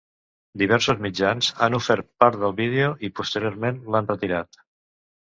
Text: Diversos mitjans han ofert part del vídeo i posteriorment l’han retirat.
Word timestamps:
Diversos 0.59 1.01
mitjans 1.05 1.49
han 1.65 1.77
ofert 1.79 2.07
part 2.23 2.39
del 2.45 2.55
vídeo 2.61 2.87
i 3.09 3.13
posteriorment 3.21 3.79
l’han 3.97 4.11
retirat. 4.15 4.59